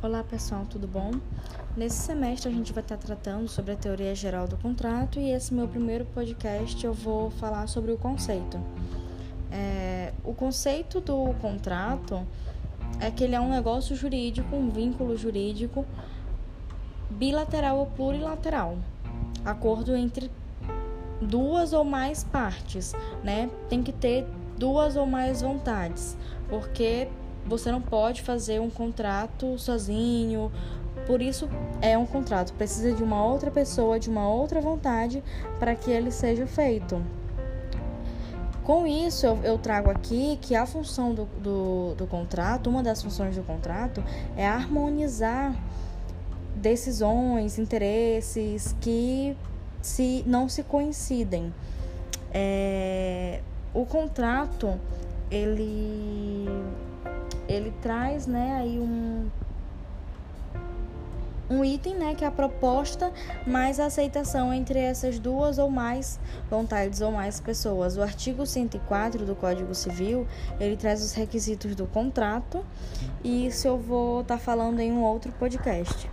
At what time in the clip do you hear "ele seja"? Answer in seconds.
35.90-36.46